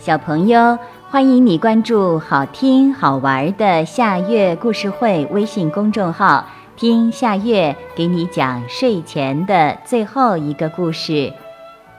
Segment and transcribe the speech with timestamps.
[0.00, 0.78] 小朋友，
[1.10, 11.30] 欢迎你关注好听好玩的夏月故事会微信公众号，听夏月给你讲睡前的最后一个故事。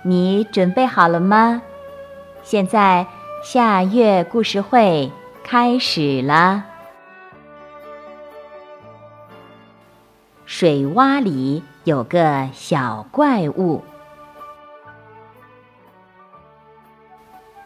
[0.01, 1.61] 你准备好了吗？
[2.41, 3.05] 现在
[3.43, 5.11] 夏月故事会
[5.43, 6.63] 开始了。
[10.47, 13.83] 水洼里有个小怪物。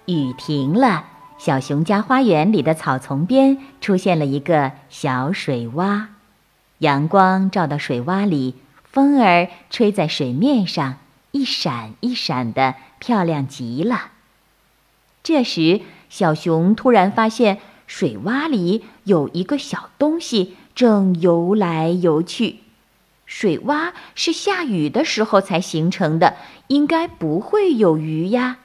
[0.05, 1.05] 雨停了，
[1.37, 6.05] 小熊家花园里的草丛边出现了一个小水洼，
[6.77, 10.97] 阳光照到水洼里，风儿吹在水面上，
[11.31, 14.11] 一闪一闪的，漂亮极了。
[15.23, 22.57] 这时，小熊突然发现水洼里有一个小东西正游来游去。
[23.25, 26.35] 水洼是下雨的时候才形成的，
[26.67, 28.59] 应该不会有鱼呀。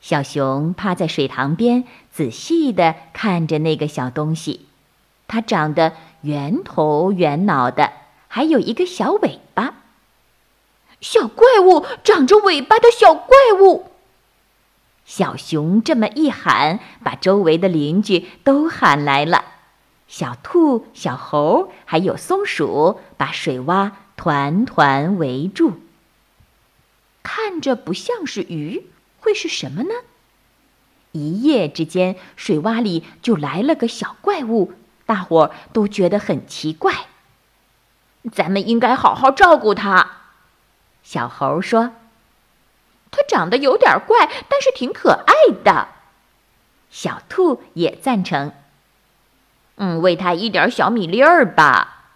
[0.00, 4.66] 小熊趴在水塘边，仔细地看着那个小东西。
[5.26, 7.92] 它长得圆头圆脑的，
[8.28, 9.74] 还有一个小尾巴。
[11.00, 13.90] 小怪物，长着尾巴的小怪物！
[15.04, 19.44] 小熊这么一喊，把周围的邻居都喊来了。
[20.06, 25.74] 小兔、小猴还有松鼠，把水洼团团围住。
[27.22, 28.86] 看着不像是鱼。
[29.28, 29.90] 会是什么呢？
[31.12, 34.72] 一夜之间，水洼里就来了个小怪物，
[35.04, 36.94] 大伙儿都觉得很奇怪。
[38.32, 40.12] 咱们应该好好照顾它。
[41.02, 41.92] 小猴说
[43.12, 45.88] ：“它长得有点怪，但是挺可爱的。”
[46.88, 48.54] 小兔也赞成
[49.76, 52.06] ：“嗯，喂它一点小米粒儿吧。”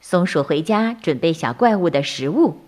[0.00, 2.62] 松鼠回家准备小怪物的食物。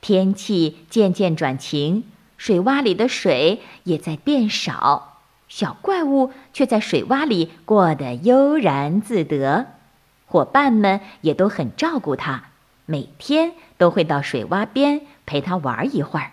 [0.00, 2.02] 天气渐渐转晴，
[2.42, 9.66] 水洼里的水也在变少，小怪物却在水洼里过得悠然自得。
[10.26, 12.46] 伙伴们也都很照顾它，
[12.84, 16.32] 每天都会到水洼边陪它玩一会儿。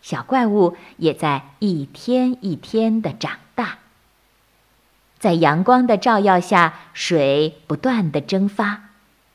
[0.00, 3.80] 小怪物也在一天一天的长大。
[5.18, 8.84] 在阳光的照耀下，水不断的蒸发。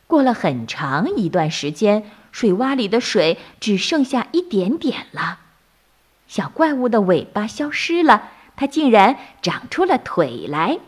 [0.08, 2.06] 过了很长一段时间。
[2.31, 5.38] 水洼里的水只剩下一点点了，
[6.31, 10.80] 小怪物的尾巴消失了，它竟然长出了腿来，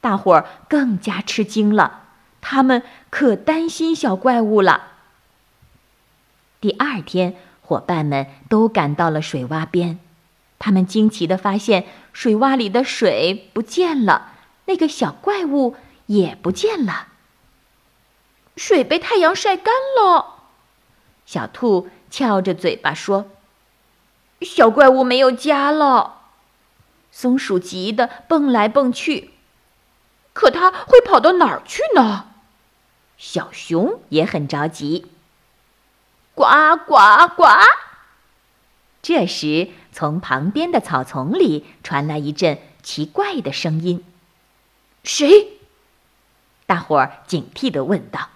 [0.00, 2.02] 大伙儿更加吃惊了，
[2.40, 4.92] 他们可担心小怪物了。
[6.60, 9.98] 第二天，伙伴们都赶到了水洼边，
[10.60, 14.34] 他们惊奇地发现水洼里的水不见了，
[14.66, 15.74] 那个小怪物
[16.06, 17.08] 也不见了，
[18.54, 20.36] 水被太阳晒干了。
[21.26, 23.28] 小兔翘着嘴巴说
[24.40, 26.16] ：“小怪物没有家了。”
[27.10, 29.30] 松鼠急得蹦来蹦去，
[30.32, 32.26] 可它会跑到哪儿去呢？
[33.16, 35.06] 小熊也很着急。
[36.34, 36.44] 呱
[36.86, 37.44] 呱呱！
[39.02, 44.04] 这时，从旁边的草丛里传来一阵奇怪的声音
[45.02, 45.58] ：“谁？”
[46.66, 48.28] 大伙儿警惕地问道。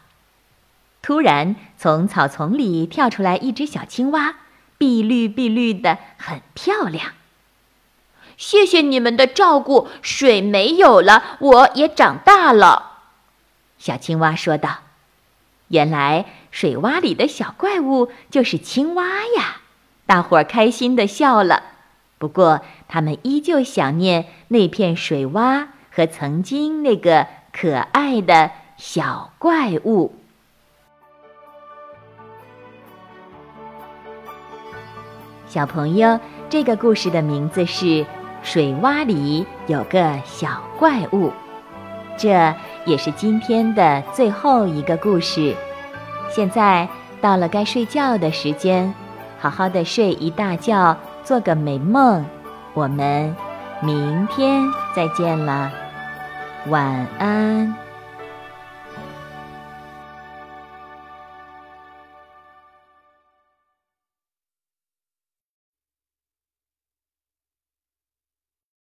[1.02, 4.36] 突然，从草丛里跳出来一只小青蛙，
[4.82, 7.12] 碧绿碧绿的，很漂亮。
[8.36, 12.98] 谢谢你们的照顾，水没有了，我也长大了。
[13.78, 14.78] 小青蛙说道
[15.68, 19.04] ：“原来水洼里的小怪物就是青蛙
[19.36, 19.60] 呀！”
[20.04, 21.62] 大伙儿开心的笑了。
[22.18, 30.16] 不过，他们依旧想念那片水洼和曾经那个可爱的小怪物。
[35.52, 36.18] 小朋友，
[36.48, 37.84] 这个故事的名字是
[38.42, 40.48] 《水洼里有个小
[40.78, 41.28] 怪物》，
[42.16, 42.54] 这
[42.86, 45.54] 也是今天的最后一个故事。
[46.30, 46.88] 现在
[47.20, 48.94] 到了该睡觉的时间，
[49.38, 52.24] 好好的睡一大觉，做个美梦。
[52.72, 53.36] 我们
[53.82, 54.62] 明天
[54.96, 55.70] 再见了，
[56.68, 57.74] 晚安。